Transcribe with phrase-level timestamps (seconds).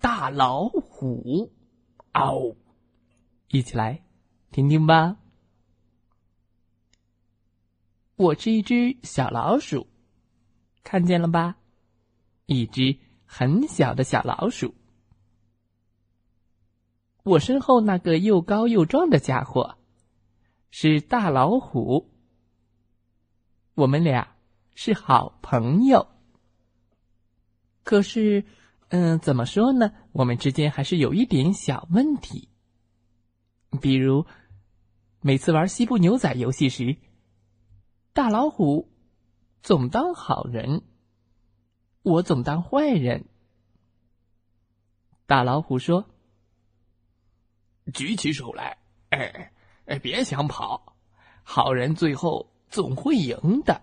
[0.00, 1.50] 大老虎》。
[2.12, 2.56] 嗷！
[3.48, 4.02] 一起来
[4.50, 5.16] 听听吧。
[8.16, 9.86] 我是一只小老鼠，
[10.82, 11.56] 看见了吧？
[12.46, 14.74] 一只很小的小老鼠。
[17.22, 19.78] 我身后那个又高又壮的家伙
[20.70, 22.10] 是大老虎。
[23.74, 24.34] 我们俩。
[24.76, 26.08] 是好朋友，
[27.84, 28.44] 可是，
[28.88, 29.92] 嗯，怎么说呢？
[30.12, 32.48] 我们之间还是有一点小问题。
[33.80, 34.26] 比如，
[35.20, 36.96] 每次玩西部牛仔游戏时，
[38.12, 38.92] 大老虎
[39.62, 40.82] 总当好人，
[42.02, 43.24] 我总当坏人。
[45.26, 46.08] 大老虎说
[47.92, 49.52] ：“举起手来，哎
[49.86, 50.94] 哎，别想跑，
[51.42, 53.82] 好人最后总会赢的。”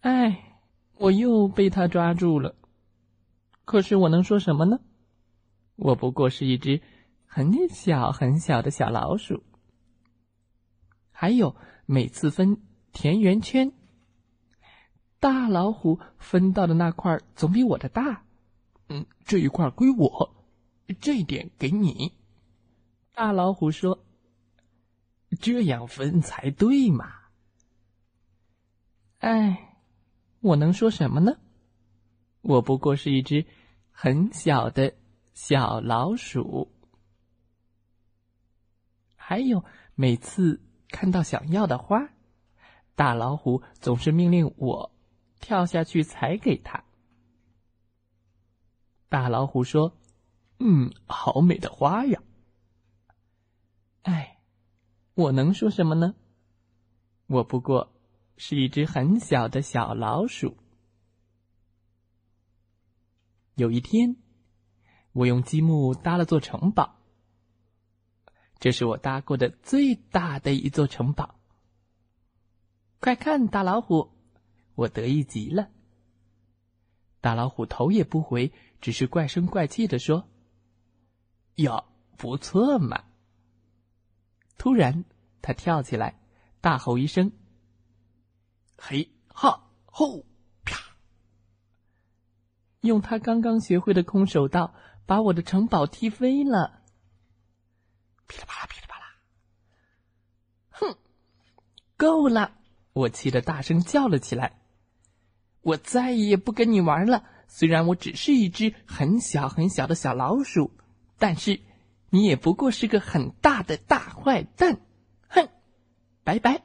[0.00, 0.60] 哎，
[0.94, 2.54] 我又被他抓住了。
[3.68, 4.80] 可是我能说什么呢？
[5.76, 6.80] 我不过是一只
[7.26, 9.42] 很小很小的小老鼠。
[11.10, 13.74] 还有，每次分田园圈，
[15.20, 18.24] 大老虎分到的那块总比我的大。
[18.88, 20.34] 嗯，这一块归我，
[20.98, 22.14] 这一点给你。
[23.12, 24.02] 大老虎说
[25.42, 27.12] ：“这样分才对嘛。”
[29.20, 29.76] 哎。
[30.40, 31.36] 我能说什么呢？
[32.40, 33.44] 我不过是一只
[34.00, 34.94] 很小的
[35.34, 36.72] 小老鼠。
[39.16, 39.64] 还有，
[39.96, 42.08] 每次看到想要的花，
[42.94, 44.92] 大老虎总是命令我
[45.40, 46.84] 跳下去采给他。
[49.08, 49.98] 大老虎说
[50.60, 52.22] ：“嗯，好美的花呀！”
[54.02, 54.38] 哎，
[55.14, 56.14] 我能说什么呢？
[57.26, 57.92] 我不过……
[58.36, 60.56] 是一只很小的小老鼠。
[63.58, 64.14] 有一天，
[65.10, 66.94] 我用积木搭了座城堡。
[68.60, 71.34] 这是我搭过的最大的一座城堡。
[73.00, 74.12] 快看，大老虎，
[74.76, 75.70] 我得意极了。
[77.20, 80.28] 大老虎头也不回，只是怪声怪气的说
[81.56, 81.84] ：“哟，
[82.16, 83.06] 不错嘛！”
[84.56, 85.04] 突然，
[85.42, 86.20] 他跳起来，
[86.60, 87.32] 大吼一声。
[88.76, 90.24] 嘿哈吼，
[92.80, 94.74] 用他刚刚学会的空手道，
[95.06, 96.82] 把我的城堡踢飞了。
[98.26, 99.06] 噼里啪啦，噼里啪啦！
[100.70, 100.96] 哼，
[101.96, 102.52] 够了！
[102.92, 104.60] 我气得大声叫了起来。
[105.62, 107.24] 我再也不跟你玩了。
[107.48, 110.70] 虽然我只是一只很小很小的小老鼠，
[111.18, 111.60] 但是
[112.10, 114.80] 你也不过是个很大的大坏蛋。
[115.28, 115.48] 哼，
[116.22, 116.62] 拜拜。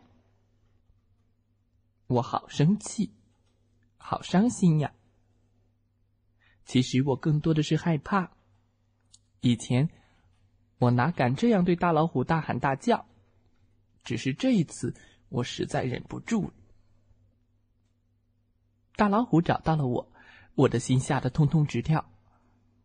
[2.07, 3.13] 我好生气，
[3.97, 4.93] 好伤心呀！
[6.65, 8.31] 其实我更多的是害怕。
[9.41, 9.89] 以前
[10.79, 13.05] 我哪敢这样对大老虎大喊大叫？
[14.03, 14.93] 只是这一次，
[15.29, 16.53] 我实在忍不住了。
[18.95, 20.11] 大老虎找到了我，
[20.55, 22.09] 我的心吓得通通直跳。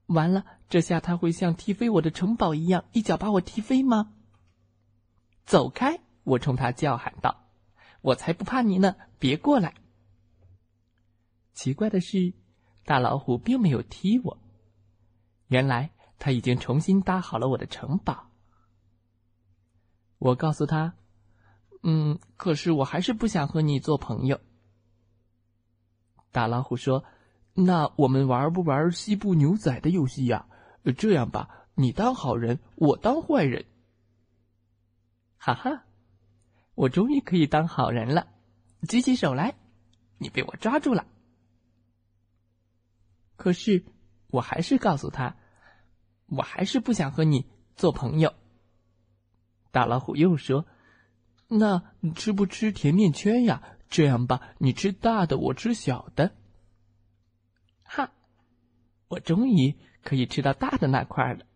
[0.07, 4.15] 完了，这下他会像踢飞我的城堡一样，一脚把我踢飞吗？
[5.45, 6.01] 走开！
[6.25, 7.45] 我冲他叫喊道。
[8.01, 8.97] 我才不怕你呢！
[9.19, 9.75] 别过来。
[11.53, 12.33] 奇怪的是，
[12.89, 14.39] 大老虎并没有踢我。
[15.49, 18.31] 原来他已经重新搭好了我的城堡。
[20.17, 20.95] 我告诉他
[21.85, 24.41] ：“嗯，可是我还是不想和你做朋友。”
[26.33, 27.05] 大老虎说
[27.53, 30.47] ：“那我们玩不玩西部牛仔的游戏呀？
[30.97, 33.67] 这样吧，你当好人，我当坏人。”
[35.37, 35.85] 哈哈。
[36.75, 38.29] 我终于可以当好人了，
[38.89, 39.57] 举起手来！
[40.17, 41.07] 你被我抓住了。
[43.39, 43.85] 可是，
[44.27, 45.37] 我还是告诉他，
[46.27, 47.47] 我还是不想和你
[47.77, 48.35] 做朋友。
[49.71, 50.67] 大老虎又说
[51.47, 53.63] ：“那你吃不吃甜面圈呀？
[53.89, 56.35] 这样吧，你吃大的，我吃小的。”
[57.85, 58.13] 哈！
[59.07, 61.47] 我终于可以吃到大的那块了。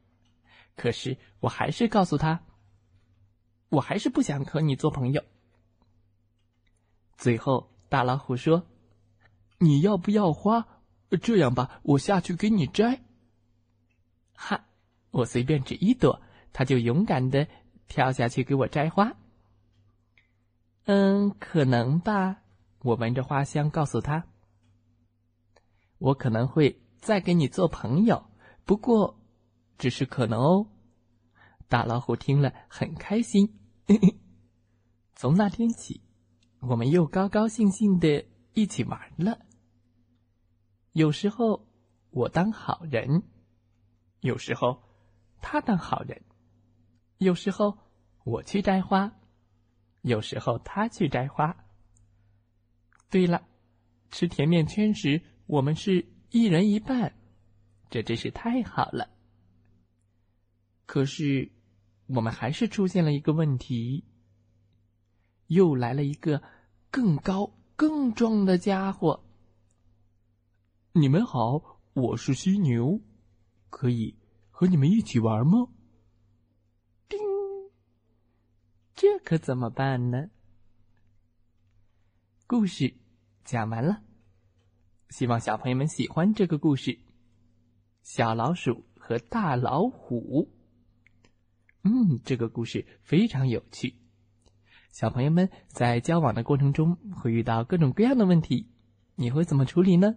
[0.77, 2.45] 可是，我还是告诉他。
[3.71, 5.25] 我还是不想和你做朋友。
[7.17, 8.69] 最后，大老虎说
[9.59, 10.69] ：“你要不要花？
[11.17, 13.03] 这样吧，我下去给你摘。
[14.35, 14.65] 哈，
[15.11, 16.21] 我随便指一朵，
[16.53, 17.47] 他就勇敢的
[17.89, 19.17] 跳下去给我摘花。
[20.85, 22.43] 嗯，可能吧。
[22.81, 24.27] 我闻着花香，告诉他
[25.99, 28.27] ：“我可能会再跟你做朋友，
[28.65, 29.21] 不过
[29.79, 30.67] 只是可能哦。”
[31.69, 33.61] 大老虎听了很开心。
[35.15, 36.01] 从那天起，
[36.59, 39.39] 我们又高高兴兴的一起玩了。
[40.93, 41.67] 有时候
[42.11, 43.23] 我当好人，
[44.21, 44.83] 有时候
[45.41, 46.23] 他当好人，
[47.19, 47.79] 有时候
[48.25, 49.13] 我去摘花，
[50.03, 51.57] 有时候他去摘花。
[53.09, 53.47] 对了，
[54.11, 57.15] 吃甜面圈时，我们是一人一半，
[57.89, 59.09] 这真是太好了。
[60.85, 61.51] 可是，
[62.07, 64.05] 我们还是出现了一个问题，
[65.47, 66.43] 又来了一个
[66.91, 69.25] 更高更壮的家伙。
[70.95, 73.01] 你们好，我是犀牛，
[73.71, 74.15] 可以
[74.51, 75.69] 和你们一起玩吗？
[77.09, 77.19] 叮，
[78.95, 80.29] 这可怎么办呢？
[82.47, 82.95] 故事。
[83.43, 84.03] 讲完了，
[85.09, 86.99] 希望小朋友们喜欢这个故事。
[88.03, 90.53] 小老鼠和大老虎，
[91.85, 93.97] 嗯，这个故事非常有趣。
[94.91, 98.69] 小朋友们在交往的过程中会遇到各种各样的问题，
[99.15, 100.17] 你会怎么处理呢？